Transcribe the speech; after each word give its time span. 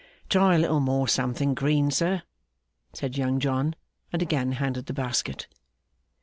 'Try 0.29 0.55
a 0.55 0.57
little 0.57 0.79
more 0.79 1.07
something 1.07 1.53
green, 1.53 1.91
sir,' 1.91 2.23
said 2.91 3.19
Young 3.19 3.39
John; 3.39 3.75
and 4.11 4.19
again 4.19 4.53
handed 4.53 4.87
the 4.87 4.93
basket. 4.93 5.45